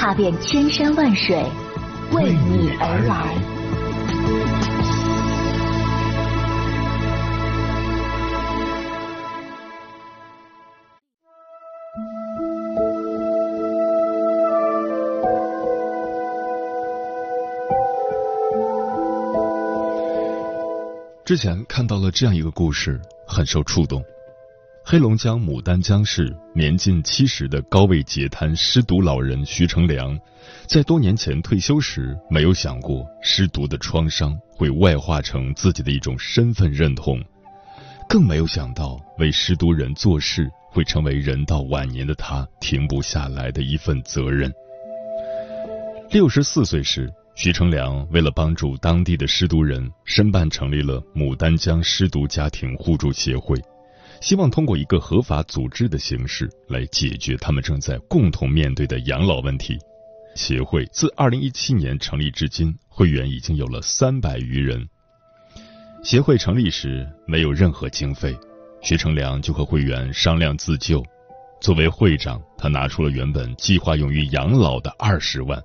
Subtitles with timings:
[0.00, 1.44] 踏遍千山万水，
[2.12, 3.34] 为你而来。
[21.24, 24.00] 之前看到了这样一个故事，很受触动。
[24.90, 30.18] 黑龙江牡丹江市年近七十的高位截瘫失独老人徐成良，
[30.66, 37.22] 在多年前退休时，没有想过失独的创伤会外化成自己的一种身份认同，
[38.08, 44.50] 更没有想到为失独人做事会成为人到晚年的他停不下来的一份责任。
[46.10, 47.12] 六十四岁时。
[47.34, 53.56] 徐成良为了帮助当地的失独人，申办成立了牡丹江失独家庭互助协会，
[54.20, 59.78] 希望通过一个合法组织的形式来解决他们正在共同面对的养老问题。
[60.34, 64.88] 协会自二零一七年成立至今，会员已经有了三百余人。
[66.04, 68.36] 协会成立时没有任何经费，
[68.80, 71.02] 徐成良就和会员商量自救。
[71.60, 75.60] 作为会长，他拿出了原本计划用于养老的二十万。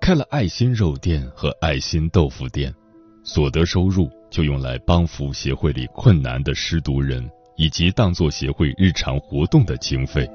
[0.00, 2.74] 开了爱心肉店和爱心豆腐店，
[3.22, 10.26] 所得收入就用来帮扶协会里困难的失独人，以及当做协会日常活动的经费。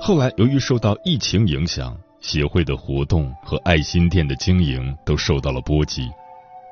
[0.00, 6.08] 后来由于受到疫情影响，协会的活动和爱心店的经营都受到了波及。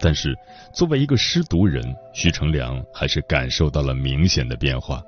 [0.01, 0.35] 但是
[0.75, 5.01] 作为一个失独人，徐成良还是感受到了明显的变化。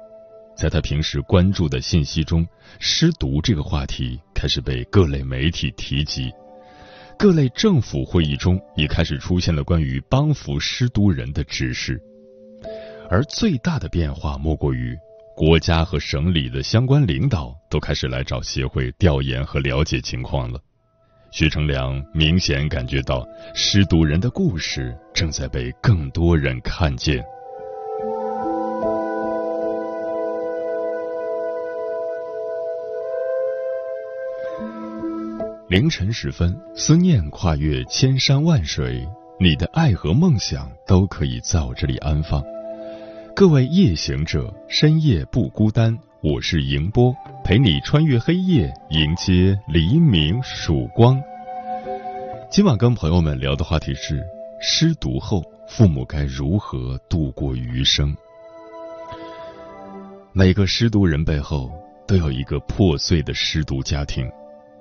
[0.54, 2.46] 在他平时关注的信息中，
[2.78, 6.30] 失独这个话题开始被各类媒体提及，
[7.18, 12.00] 各类政府会议中也开始出现了关于帮扶失独人的指示。
[13.14, 14.98] 而最大的变化莫过于，
[15.36, 20.58] 国家和省里的相关领导都开始来找协会调研和了解情况了。
[21.30, 27.24] 徐成良明显感觉到，失独人的故事正在被更多人看见。
[35.68, 39.06] 凌晨时分，思念跨越千山万水，
[39.38, 42.42] 你的爱和梦想都可以在我这里安放。
[43.36, 47.12] 各位夜行者，深夜不孤单，我是迎波，
[47.42, 51.20] 陪你穿越黑夜，迎接黎明曙光。
[52.48, 54.22] 今晚跟朋友们聊的话题是：
[54.60, 58.16] 失独后，父母该如何度过余生？
[60.32, 61.72] 每个失独人背后，
[62.06, 64.30] 都有一个破碎的失独家庭。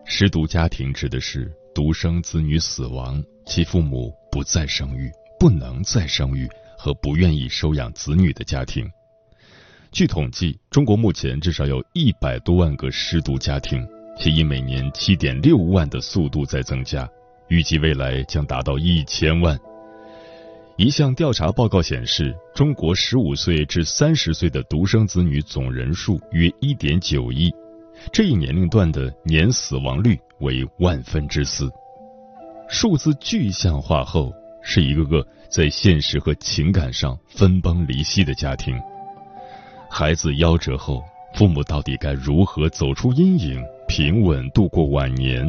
[0.05, 6.47] 失独家庭指的是独生子女死亡，其父母不再生育、不能再生育
[6.83, 8.85] 和不愿意收养子女的家庭。
[9.89, 13.87] 据统计，中国目前至少有一百多万个失独家庭，
[14.19, 17.09] 且以每年七点六万的速度在增加，
[17.47, 19.57] 预计未来将达到一千万。
[20.75, 27.49] 一项调查报告显示，中国十五岁至三十岁的独生子女总人数约一点九亿。
[28.11, 31.71] 这一年龄段的年死亡率为万分之四，
[32.67, 34.33] 数字具象化后，
[34.63, 38.75] 是一个个在现实和情感上分崩离析的家庭。
[39.89, 41.03] 孩子夭折后，
[41.35, 45.45] 父母到底该如何走出阴影，平稳度过晚年？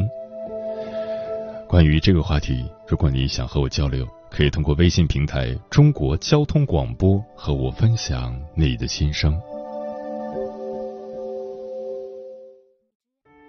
[1.67, 9.35] 关于这个话题，如果你想和我交流，可以通过微信平台“中国交通广播”和我分享你的心声。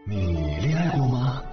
[0.08, 0.45] 你？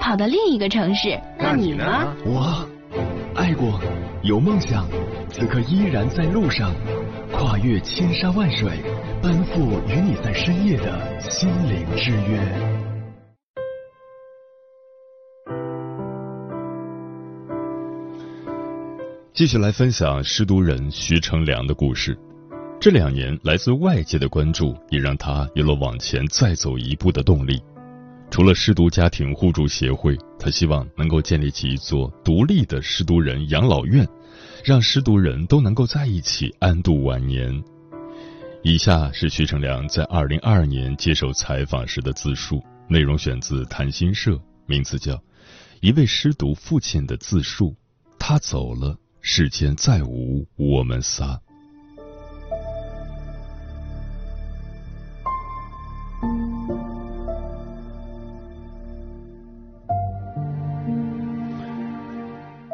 [0.00, 1.20] 跑到另一个城市。
[1.38, 1.84] 那你呢？
[2.24, 2.66] 我
[3.34, 3.78] 爱过，
[4.22, 4.88] 有梦想，
[5.28, 6.74] 此刻依然在路上，
[7.30, 8.70] 跨越千山万水，
[9.22, 12.40] 奔赴与你在深夜的心灵之约。
[19.32, 22.18] 继续来分享失独人徐成良的故事。
[22.80, 27.62] 这两年来自外界的关注，也让他有了往前再走一步的动力。
[28.40, 34.08] 除了失独家庭互助协会，他希望能够建立起一座独立的失独人养老院，
[34.64, 37.62] 让失独人都能够在一起安度晚年。
[38.62, 45.12] 以下是徐成良在二零二二年接受采访时的自述，内容选自谈心社，名字叫
[45.82, 47.72] 《一位失独父亲的自述》。
[48.18, 51.38] 他走了，世间再无我们仨。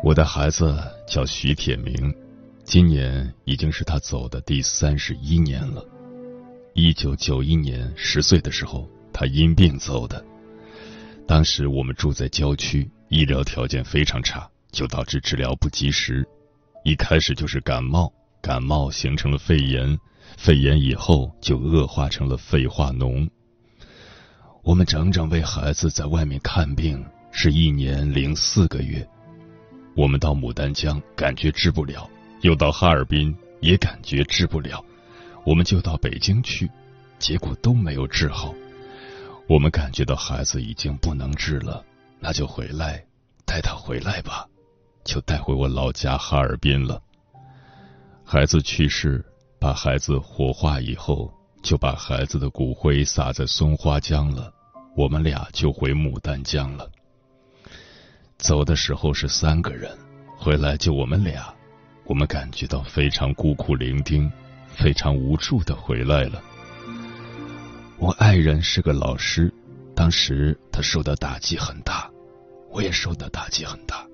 [0.07, 2.15] 我的孩子叫徐铁明，
[2.63, 5.85] 今年已经是他走的第三十一年了。
[6.75, 10.25] 一九九一年十岁的时候，他因病走的。
[11.27, 16.25] 当时我们住在郊区，医疗条件非常差，就导致治疗不及时。
[16.85, 19.99] 一开始就是感冒，感冒形成了肺炎，
[20.37, 23.29] 肺炎以后就恶化成了肺化脓。
[24.63, 29.05] 我们整整为孩子在外面看病是一年零四个月。
[29.97, 32.07] 我们到牡丹江感觉治不了，
[32.43, 34.85] 又到哈尔滨也感觉治不了，
[35.43, 36.71] 我们就到北京去，
[37.19, 38.55] 结果都没有治好。
[39.49, 41.83] 我们感觉到孩子已经不能治了，
[42.21, 43.03] 那就回来，
[43.47, 44.47] 带他回来吧，
[45.03, 47.01] 就带回我老家哈尔滨了。
[48.23, 49.25] 孩子去世，
[49.59, 51.33] 把孩子火化以后，
[51.63, 54.53] 就把孩子的骨灰撒在松花江了，
[54.95, 56.87] 我们俩就回牡丹江了。
[58.39, 59.91] 走的时候是三个人，
[60.37, 61.53] 回来就我们俩，
[62.05, 64.31] 我们感觉到非常孤苦伶仃，
[64.69, 66.43] 非常无助的回来了。
[67.99, 69.53] 我爱人是个老师，
[69.95, 72.11] 当时他受到打击很大，
[72.71, 74.07] 我也受到打击很大，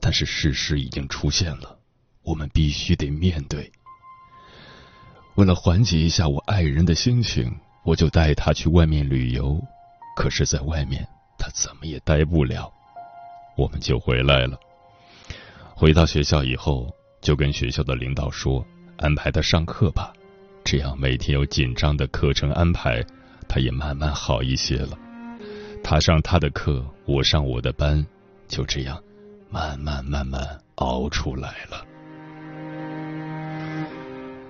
[0.00, 1.78] 但是事实已经出现了，
[2.22, 3.70] 我们必须得面对。
[5.34, 7.54] 为了缓解一下我爱人的心情，
[7.84, 9.62] 我就带他去外面旅游，
[10.16, 11.06] 可是，在外面
[11.38, 12.72] 他怎么也待不了。
[13.56, 14.58] 我们就回来了。
[15.74, 18.64] 回到学校以后，就跟学校的领导说，
[18.98, 20.12] 安排他上课吧，
[20.64, 23.04] 这样每天有紧张的课程安排，
[23.48, 24.96] 他也慢慢好一些了。
[25.82, 28.06] 他上他的课，我上我的班，
[28.46, 29.02] 就这样
[29.50, 31.84] 慢慢慢慢熬出来了。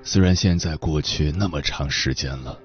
[0.04, 2.58] 虽然现在过去那么长时间了，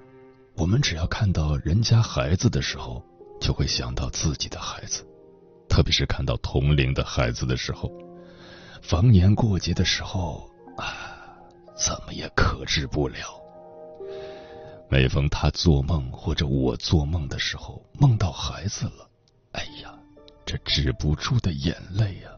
[0.55, 3.01] 我们只要看到人家孩子的时候，
[3.39, 5.06] 就会想到自己的孩子。
[5.69, 7.91] 特别是看到同龄的孩子的时候，
[8.81, 11.35] 逢年过节的时候啊，
[11.75, 13.39] 怎么也克制不了。
[14.89, 19.09] 每逢他做梦或者我做梦的时候，梦到孩子了，
[19.51, 19.93] 哎呀，
[20.45, 22.31] 这止不住的眼泪呀。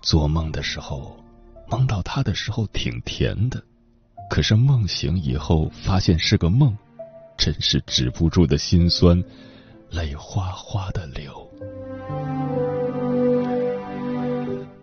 [0.00, 1.22] 做梦的时候，
[1.68, 3.62] 梦到他的时候挺甜的，
[4.30, 6.76] 可是梦醒以后发现是个梦，
[7.36, 9.22] 真是止不住的心酸，
[9.90, 11.45] 泪哗哗的流。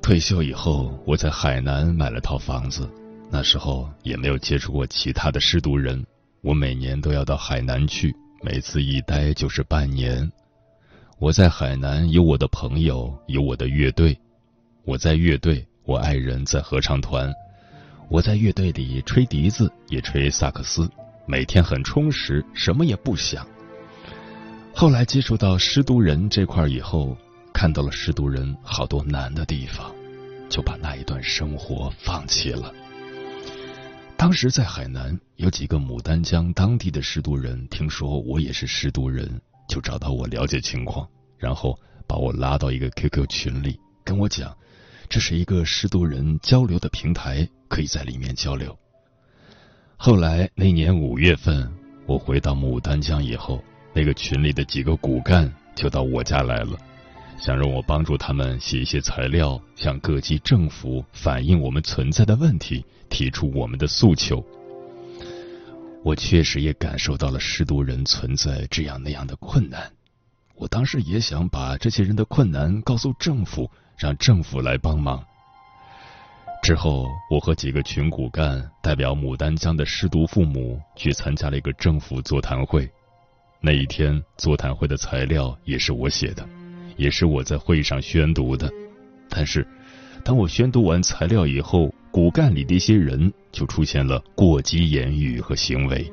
[0.04, 2.90] 退休以后，我在海南买了套房子。
[3.32, 6.06] 那时候也没有接触过其他的失独人，
[6.42, 10.30] 我每年都要到海南去，每次一待就是半年。
[11.20, 14.20] 我在海南有我的朋友，有我的乐队。
[14.84, 17.34] 我在乐队，我爱人在合唱团。
[18.10, 20.88] 我在乐队里吹笛子，也吹萨克斯，
[21.25, 23.48] 每天很充实，什么也不想。
[24.75, 27.16] 后来接触到失独人这块以后。
[27.56, 29.94] 看到了失独人好多难的地方，
[30.53, 32.72] 就把那一段生活放弃了。
[34.15, 44.55] 当时在海南有几个牡丹江当地的失独人，听说我也是失独人，就找到我了解情况，然后把我拉到一个 QQ 群里，跟我讲
[45.10, 48.77] 这是一个失独人交流的平台，可以在里面交流。
[49.98, 51.67] 后来那年五月份，
[52.05, 53.60] 我回到牡丹江以后，
[53.91, 56.77] 那个群里的几个骨干就到我家来了。
[57.44, 64.42] 想让我帮助他们写一些材料，向各级政府反映我们存在的问题，提出我们的诉求。
[66.06, 69.92] 我确实也感受到了失独人存在这样那样的困难，
[70.56, 75.22] 我当时也想把这些人的困难告诉政府，让政府来帮忙。
[76.62, 82.90] 之后，我和几个群骨干代表牡丹江的失独父母去参加了一个政府座谈会。
[83.60, 86.48] 那一天，座谈会的材料也是我写的。
[86.98, 88.72] 也是我在会上宣读的，
[89.30, 89.68] 但是
[90.24, 96.12] 当我宣读完材料以后，骨干里的一些人就出现了过激言语和行为。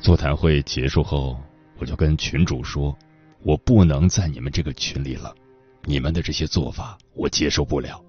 [0.00, 1.36] 座谈会结束后，
[1.78, 2.96] 我就跟群主说
[3.42, 5.34] ：“我不能在你们这个群里了，
[5.84, 8.04] 你们的这些做法我接受不了，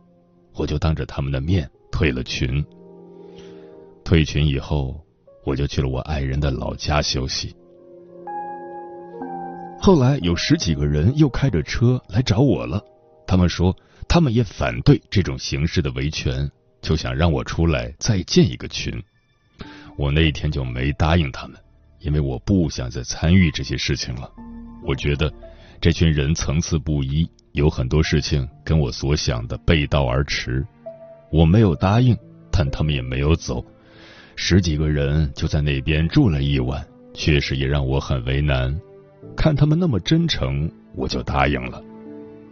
[0.55, 2.63] 我就当着他们的面退了群。
[4.03, 4.99] 退群以后，
[5.45, 7.55] 我就去了我爱人的老家休息。
[9.81, 12.83] 后来有十几个人又开着车来找我了，
[13.25, 13.75] 他们说
[14.07, 19.01] 他们也反对这种形式的维权，就想让我出来再建一个群。
[19.97, 21.57] 我那一天就没答应他们，
[21.99, 24.29] 因为我不想再参与这些事情了。
[24.83, 25.33] 我觉得
[25.79, 30.65] 这群人层次不一，有很多事情跟我所想的背道而驰。
[31.31, 32.15] 我没有答应，
[32.51, 33.65] 但他们也没有走，
[34.35, 38.77] 十几个人就在那边住了一晚，确实也让我很为难。
[39.35, 41.81] 看他们那么真诚，我就答应了。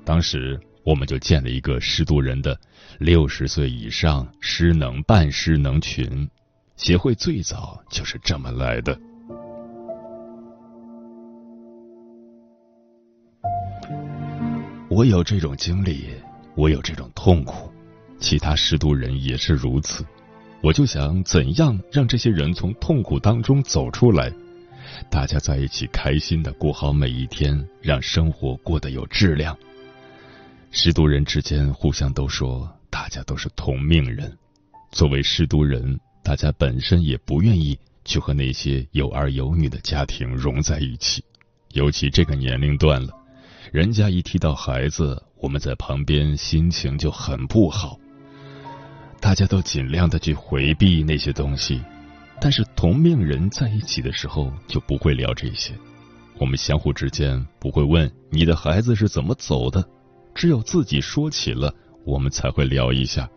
[0.06, 2.58] 当时我们就建了一个失独人的
[2.98, 6.30] 六十岁以上失能半失能群，
[6.78, 8.98] 协会最早就是这么来的。
[14.90, 16.06] 我有这种经历，
[16.56, 17.70] 我有这种痛苦，
[18.18, 20.06] 其他失独人也是如此。
[20.64, 24.32] 我就想，怎样让这些人从痛苦当中走出来？
[25.10, 29.58] 大家在一起开心的过好每一天，让生活过得有质量。
[30.72, 34.38] 失独人之间互相都说，大家都是同命人。
[34.92, 41.24] 作为失独人，大家本身也不愿意去和那些有儿有女的家庭融在一起，
[41.74, 43.14] 尤其这个年龄段了，
[43.72, 47.98] 人家一提到孩子，我们在旁边心情就很不好。
[49.20, 51.82] 大家都尽量的去回避那些东西。
[52.40, 55.74] 但是同命人在一起的时候就不会聊这些，
[56.38, 59.84] 我们相互之间不会问你的孩子是怎么走的，
[60.36, 61.74] 只有自己说起了，
[62.06, 63.28] 我们才会聊一下。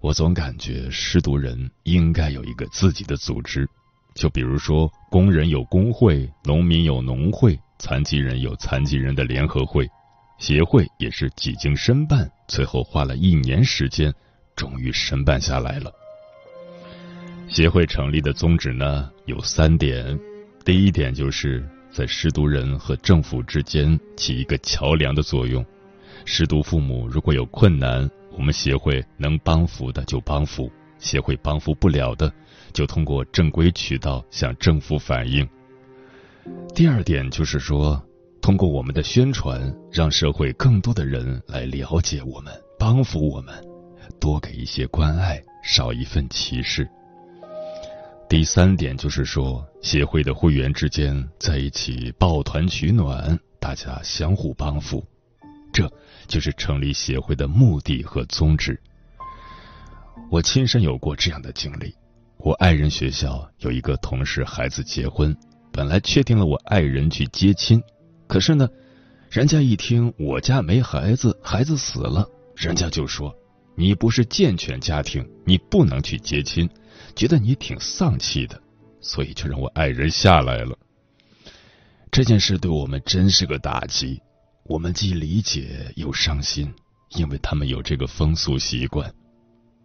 [0.00, 3.68] 我总感觉失独人应该有一个自己的组织，
[4.14, 9.86] 就比如说工人有工会，农民有农会，残疾人有残疾人的联合会，
[10.38, 14.12] 协会也是几经申办，最后花了一年时间，
[14.54, 15.92] 终于申办下来了。
[17.48, 20.18] 协会成立的宗旨呢有三点，
[20.64, 25.64] 第一点就是在失独人和政府之间起一个桥梁的作用。
[26.24, 32.30] 失独父母如果有困难，我们协会能帮扶的就帮扶，协会帮扶不了的，
[32.72, 35.48] 就通过正规渠道向政府反映。
[36.74, 38.02] 第二点就是说，
[38.42, 43.54] 通过我们的宣传，让社会更多的人来了解我们，帮扶我们，
[44.20, 46.88] 多给一些关爱，少一份歧视。
[48.28, 55.04] 第三点就是说，协会的会员之间在一起抱团取暖，大家相互帮扶，
[55.72, 55.88] 这
[56.26, 58.80] 就是成立协会的目的和宗旨。
[60.28, 61.94] 我亲身有过这样的经历，
[62.38, 65.34] 我爱人学校有一个同事孩子结婚，
[65.70, 67.80] 本来确定了我爱人去接亲，
[68.26, 68.68] 可是呢，
[69.30, 73.32] 人家一听我家没孩子，孩子死了，人家就说
[73.76, 76.68] 你不是健全家庭，你不能去接亲。
[77.16, 78.60] 觉得你挺丧气的，
[79.00, 80.76] 所以就让我爱人下来了。
[82.12, 84.20] 这件事对我们真是个打击，
[84.64, 86.72] 我们既理解又伤心，
[87.16, 89.10] 因为他们有这个风俗习惯。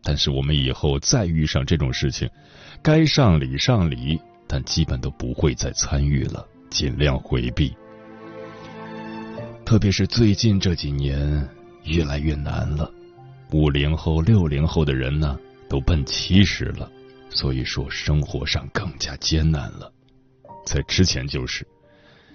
[0.03, 2.29] 但是我们以后再遇上这种事情，
[2.81, 7.73] 该上礼上礼，但基本都不会再参与了，尽量回避。
[9.63, 11.47] 特别是最近这几年，
[11.85, 12.91] 越来越难了。
[13.51, 15.37] 五零后、六零后的人呢，
[15.69, 16.91] 都奔七十了。
[17.33, 19.91] 所以说，生活上更加艰难了。
[20.65, 21.65] 在之前就是，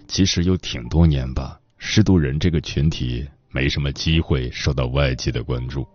[0.09, 5.87] 其实有挺多年吧，失独人这个群体没什么机会受到外界的关注。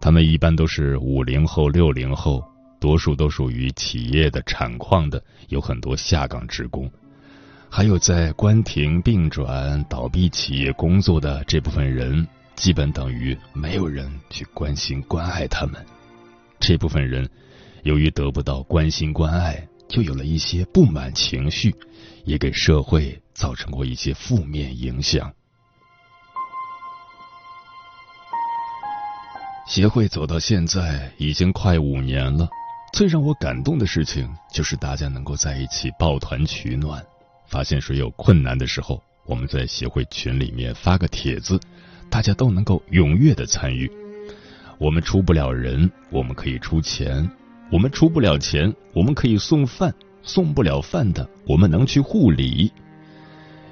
[0.00, 2.42] 他们一般都是五零后、六零后，
[2.80, 6.90] 多数都属于企业的产矿的，有很多下岗职工，
[7.68, 15.84] 还有在关停、并转、倒闭企业工作的这部分人，基本等于没有人去关心关爱他们。
[16.60, 17.28] 这部分人。
[17.84, 21.74] 由于得不到关心关爱，就有了一些不满情绪，
[22.24, 25.30] 也给社会造成过一些负面影响。
[29.68, 32.48] 协会走到现在已经快五年了，
[32.94, 37.04] 最让我感动的事情就是大家能够在一起抱团取暖。
[37.46, 41.60] 发现谁有困难的时候，我们在协会群里面发个帖子，
[42.08, 43.90] 大家都能够踊跃的参与。
[44.78, 47.30] 我们出不了人，我们可以出钱。
[47.70, 49.90] 我们出不了钱，我们可以送饭；
[50.22, 52.70] 送不了饭的，我们能去护理。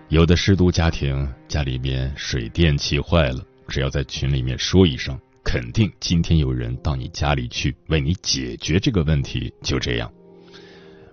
[0.08, 9.52] 有的失独家庭家里面水电气坏了，只要在群里面说一声，肯定今天有人到你家里去为你解决这个问题。
[9.62, 10.10] 就这样，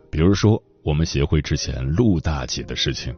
[0.09, 3.15] 比如说我们协会之前陆大姐的事情，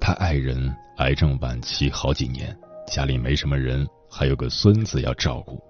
[0.00, 2.56] 她爱人癌症晚期好几年，
[2.88, 5.62] 家里没什么人，还有个孙子要照顾。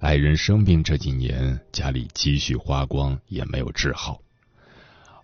[0.00, 4.18] 爱人生病这几年，家里积蓄花光，也没有治好。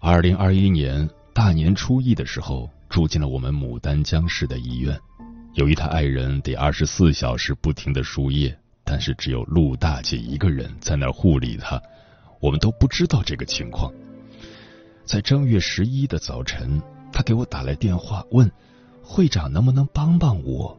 [0.01, 4.95] 二零二一年大年初一的时候，住进了我们牡丹江市的医院。
[5.55, 8.55] 由于他爱人得二十四小时不停的输液，
[8.85, 11.81] 但是只有陆大姐一个人在那护理他，
[12.39, 13.91] 我们都不知道这个情况。
[15.07, 18.53] 在正月十一的早晨，他给我打来电话，问
[19.03, 20.79] 会长能不能帮帮我。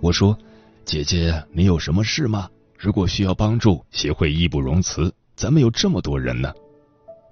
[0.00, 0.36] 我说
[0.84, 2.50] ：“姐姐，你有什么事吗？
[2.78, 6.54] 如果需要帮助，协会义不容辞，咱们有这么多人呢。”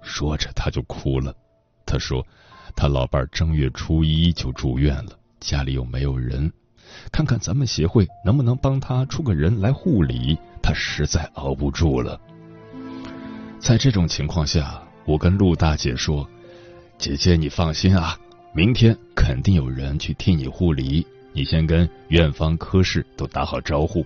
[0.03, 1.33] 说着他就哭了。
[1.85, 2.25] 他说
[2.75, 6.51] ：“他老伴正月初一就住院了，家里又没有人。”
[7.11, 12.19] 看看咱们协会能不能帮他出个人来护理，他实在熬不住了。
[13.59, 16.29] 在这种情况下，我跟陆大姐说
[16.97, 18.17] ：“姐姐，你放心啊，
[18.53, 21.05] 明天肯定有人去替你护理。
[21.33, 24.05] 你先跟院方科室都打好招呼。”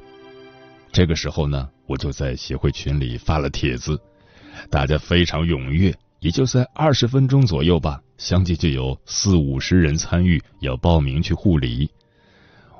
[0.91, 3.99] 这个时候呢，我就在协会群里发了帖子，
[4.69, 11.89] 大家非常踊跃，也就在二十分钟左右吧，相继就有四五十人参与，要报名去护理。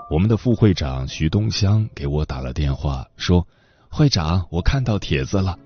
[0.10, 3.48] 我们的副会长徐东香给我打了电话，说
[3.88, 5.58] ：“会长，我看到帖子了。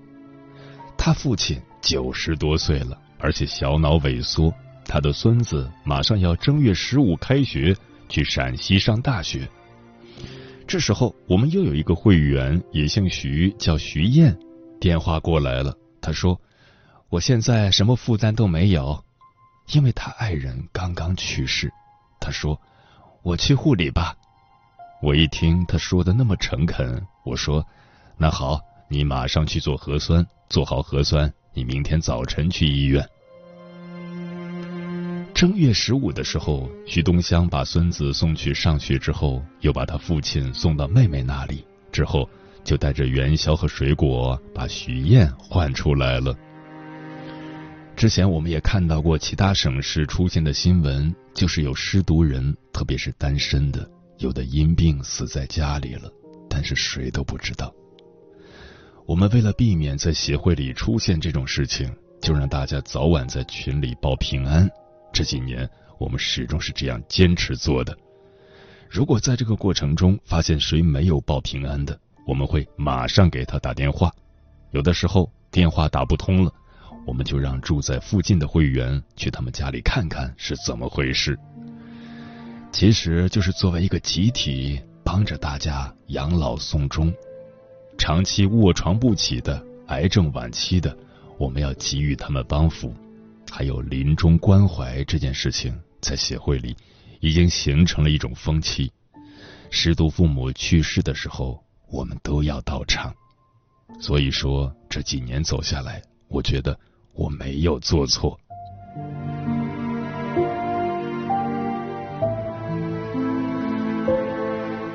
[0.96, 4.54] 他父亲九十多岁了，而且小脑萎缩。
[4.84, 7.76] 他的孙子马上要正月十五开学，
[8.08, 9.48] 去陕西上大学。
[10.66, 14.36] 这时候，我们又有一个会员也姓徐，叫徐燕，
[14.80, 15.72] 电话过来了。
[16.00, 16.40] 他说：
[17.08, 19.04] 我现在什么负担都没有，
[19.72, 21.72] 因为他爱人刚刚去世。
[22.18, 22.60] 他说：
[23.22, 24.16] 我去护理吧。”
[25.02, 27.64] 我一听他说的那么诚恳，我说
[28.18, 28.58] ：“那好，
[28.88, 33.06] 你马上去做核酸，做好核酸，你明天早晨去医院。”
[35.36, 41.62] 正月十五的时候，徐东香把孙子送去上学之后，又把他父亲送到妹妹那里，
[41.92, 42.26] 之后
[42.64, 46.34] 就带着元宵和水果把徐燕换出来了。
[47.94, 53.86] 之前我们也看到过其他省市出现的新闻，就是有失独人，特别是单身的。
[54.16, 56.10] 有的因病死在家里了，
[56.48, 57.70] 但是谁都不知道。
[59.04, 64.66] 我们为了避免在协会里出现这种事情，就让大家早晚在群里报平安。
[65.16, 67.96] 这几年我们始终是这样坚持做的。
[68.90, 74.12] 如果在这个过程中发现谁没有报平安的，我们会马上给他打电话。
[74.72, 76.52] 有的时候电话打不通了，
[77.06, 81.38] 我们就让住在附近的会员去他们家里看看是怎么回事。
[82.70, 87.10] 其实就是作为一个集体，帮着大家养老送终。
[87.96, 90.94] 长期卧床不起的、癌症晚期的，
[91.38, 92.92] 我们要给予他们帮扶。
[93.50, 96.76] 还有临终关怀这件事情，在协会里
[97.20, 98.92] 已经形成了一种风气。
[99.70, 103.14] 失独父母去世的时候，我们都要到场。
[104.00, 106.78] 所以说，这几年走下来，我觉得
[107.14, 108.38] 我没有做错。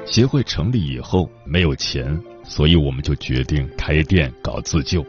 [0.06, 5.06] 协会成立以后没有钱，所以我们就决定开店搞自救。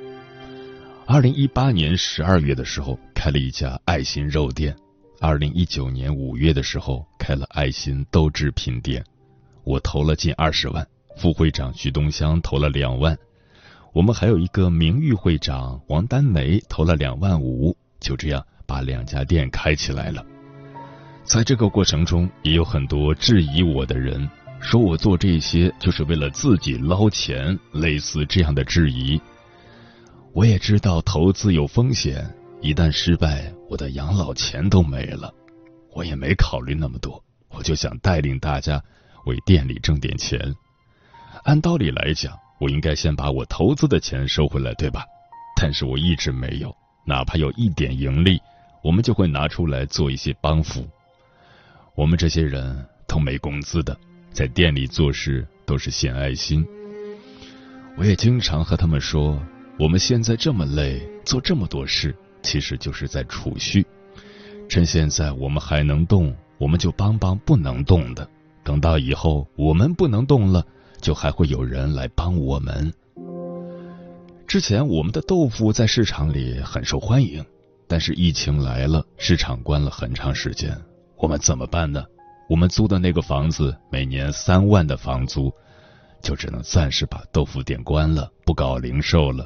[1.05, 4.75] 二零一八年十二月的时候开了一家爱心肉店，
[5.21, 9.05] 二零一九年五月的时候开了爱心豆制品店。
[9.65, 10.87] 我投了近二十万，
[11.17, 13.19] 副会长徐东香投了两万，
[13.93, 20.25] 我们还有一个名誉会长王丹梅投了两万五，就这样把两家店开起来了。
[21.25, 24.29] 在这个过程中，也有很多质疑我的人。
[24.61, 29.21] 说我做这些就是为了自己捞钱，类似这样的质疑。
[30.35, 32.27] 我也知道投资有风险，
[32.63, 35.33] 一旦失败，我的养老钱都没了。
[35.93, 38.83] 我也没考虑那么多，我就想带领大家
[39.27, 40.41] 为店里挣点钱。
[41.45, 45.05] 按道理来讲，我应该先把我投资的钱收回来，对吧？
[45.55, 48.41] 但是我一直没有，哪怕有一点盈利，
[48.83, 50.89] 我们就会拿出来做一些帮扶。
[51.95, 53.95] 我们这些人都没工资的。
[54.33, 56.67] 在店里做事都是献爱心，
[57.99, 59.39] 我也经常和他们说，
[59.83, 63.85] 我们现在这么累，做这么多事，其实就是在储蓄。
[64.69, 68.25] 趁现在我们还能动，我们就帮帮不能动的。
[68.63, 70.65] 等到以后我们不能动了，
[71.01, 72.93] 就还会有人来帮我们。
[74.47, 77.45] 之前我们的豆腐在市场里很受欢迎，
[77.89, 80.81] 但是疫情来了，市场关了很长时间，
[81.17, 82.05] 我们怎么办呢？
[82.49, 85.53] 我们租的那个房子每年三万的房租，
[86.23, 89.45] 就只能暂时把豆腐店关了，不搞零售了。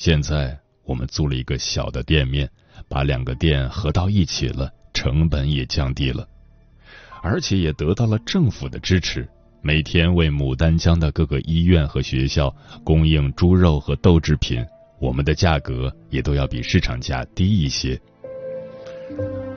[0.00, 2.48] 现在我们租了一个小的店面，
[2.88, 6.26] 把两个店合到一起了，成本也降低了，
[7.22, 9.28] 而且也得到了政府的支持，
[9.60, 12.50] 每天为牡丹江的各个医院和学校
[12.82, 14.64] 供应猪肉和豆制品，
[14.98, 18.00] 我们的价格也都要比市场价低一些。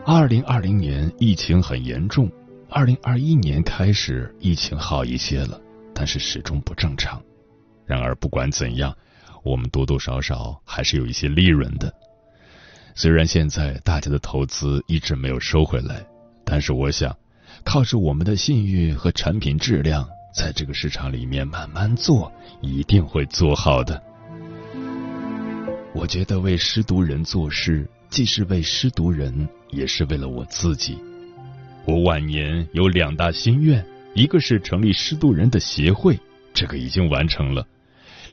[0.06, 2.29] 二零二零年疫情很严重，
[2.69, 5.58] 二零二一年开始疫情好一些了，
[5.95, 7.23] 但是始终不正常。
[7.86, 8.93] 然而不管怎样，
[9.43, 11.93] 我们多多少少还是有一些利润的。
[12.95, 16.06] 虽然现在大家的投资一直没有收回来，
[16.43, 17.15] 但是我想。
[17.63, 22.29] 靠着我们的信誉和产品质量，在这个市场里面慢慢做，
[22.62, 24.01] 一定会做好的。
[25.93, 30.97] 我觉得为失独人做事，既是为失独人，也是为了我自己。
[31.86, 36.19] 我晚年有两大心愿，一个是成立失独人的协会，
[36.53, 37.63] 这个已经完成了；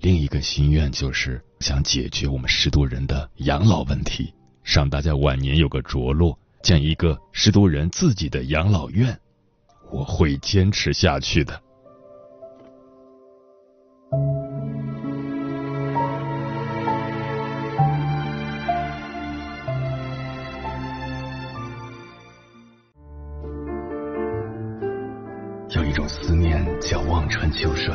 [0.02, 4.32] 另一个心愿就是想解决我们失独人的养老问题，
[4.64, 6.38] 让大家晚年有个着落。
[6.62, 9.18] 建一个失独人自己的养老院，
[9.90, 11.58] 我会坚持下去的。
[25.70, 27.94] 有一种思念叫望穿秋水，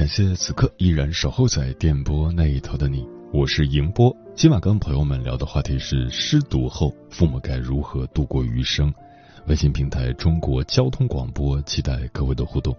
[0.00, 3.06] 感谢此刻依然守候在电波那一头的你。
[3.34, 8.90] 我是迎波，今晚跟朋友们聊的话题是失独后父母该如何度过余生。
[9.46, 12.74] 微信平台中国交通广播，期待各位的互动。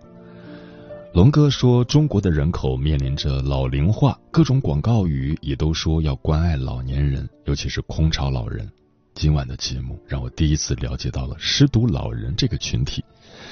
[1.13, 8.67] 龙哥说，中国的人口面临着老龄化，各种广告语也都说要关爱老年人，尤其是空巢老人。
[9.13, 13.05] 今晚的节目让我第一次了解到了失独老人这个群体，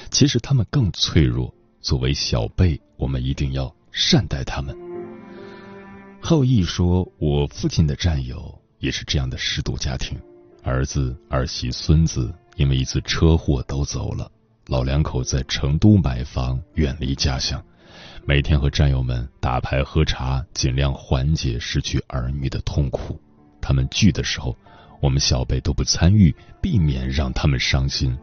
[0.09, 1.53] 其实他们更脆弱。
[1.81, 4.75] 作为小辈，我们一定要善待他们。
[6.21, 10.19] 后羿说：“我父亲的战友也是这样的失独家庭，
[10.61, 14.29] 儿子、儿媳、孙子因为一次车祸都走了，
[14.67, 17.63] 老两口在成都买房，远离家乡，
[18.25, 23.17] 每天和战友们打牌喝茶，尽量缓解失去儿女的痛苦。
[23.61, 24.55] 他们聚的时候，
[25.01, 28.15] 我们小辈都不参与，避免让他们伤心。”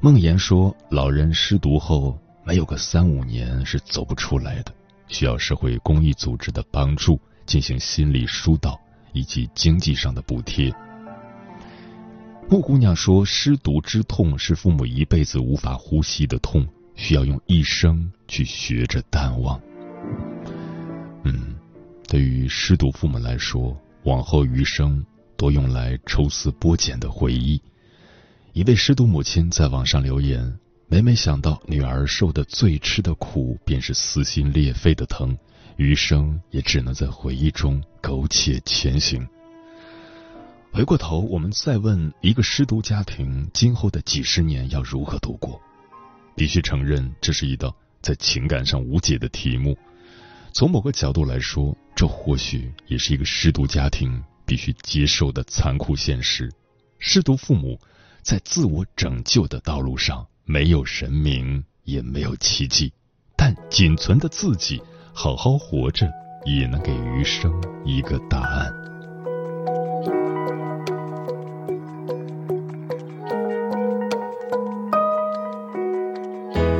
[0.00, 4.72] 孟言说：“老人失独后，没有个三五年是走不出来的。”
[5.08, 8.78] 需要社会公益组织的帮助，进行心理疏导
[9.12, 10.72] 以及经济上的补贴。
[12.48, 19.60] 木姑娘说：“失独之痛是父母一辈子无法呼吸的痛，需要用一生去学着淡忘。”
[21.24, 21.56] 嗯，
[22.06, 25.04] 对于失独父母来说，往后余生
[25.36, 27.60] 多用来抽丝剥茧的回忆。
[28.58, 30.58] 一位失独母亲在网上留言。
[30.88, 35.38] 每每想到女儿受的最吃的苦，便是撕心裂肺的疼，
[35.76, 39.24] 余生也只能在回忆中苟且前行。
[40.72, 45.60] 回过头，我们再问一个失独家庭今后的几十年要如何度过？
[46.34, 49.78] 必须承认，这是一道在情感上无解的题目。
[50.52, 56.50] 从某个角度来说，这或许也是一个失独家庭必须接受的残酷现实。
[56.98, 57.78] 失独父母
[58.28, 60.26] 在自我拯救的道路上。
[60.44, 62.92] 没有神明，也没有奇迹，
[63.34, 64.82] 但仅存的自己，
[65.14, 66.06] 好好活着，
[66.44, 67.50] 也能给余生
[67.86, 68.70] 一个答案。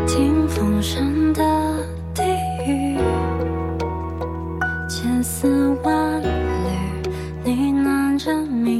[0.06, 1.42] 听风声的
[2.14, 2.22] 低
[2.66, 2.98] 语，
[4.86, 8.77] 千丝万缕呢喃着命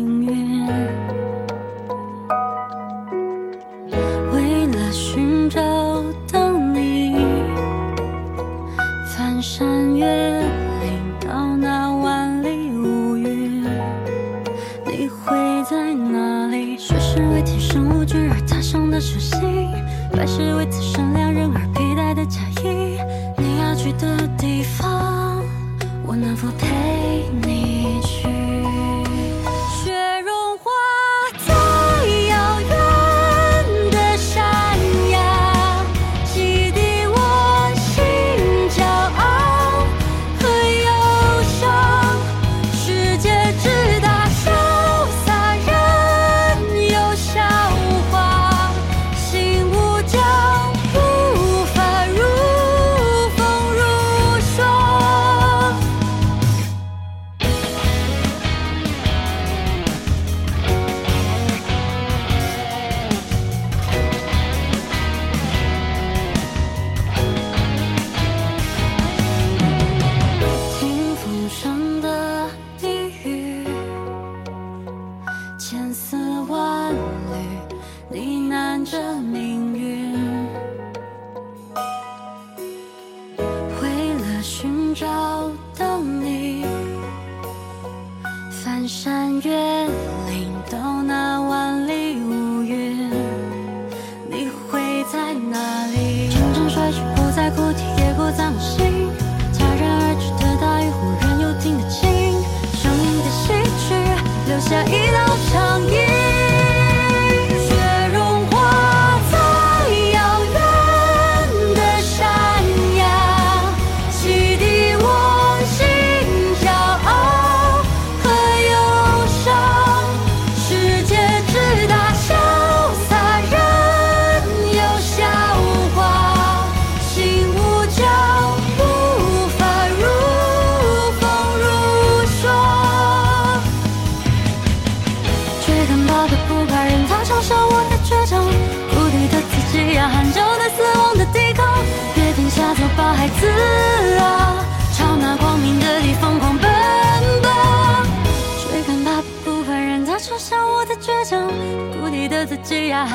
[104.69, 105.98] 下一道长。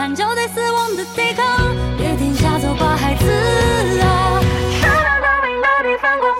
[0.09, 1.45] 就斗对死亡的抵抗，
[1.97, 3.25] 别停下，走吧，孩子
[4.01, 4.41] 啊，
[4.81, 6.32] 向着光明的地方过。